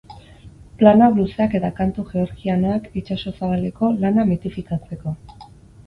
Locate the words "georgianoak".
2.09-2.91